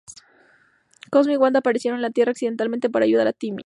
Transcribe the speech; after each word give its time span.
Cosmo 1.11 1.31
y 1.33 1.37
Wanda 1.37 1.59
aparecieron 1.59 1.99
en 1.99 2.01
la 2.01 2.09
Tierra 2.09 2.31
accidentalmente 2.31 2.89
para 2.89 3.05
ayudar 3.05 3.27
a 3.27 3.33
Timmy. 3.33 3.59